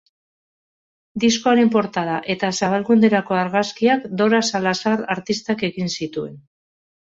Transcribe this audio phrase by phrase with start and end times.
[1.23, 6.35] Diskoaren portada eta zabalkunderako argazkiak Dora Salazar artistak egin zituen.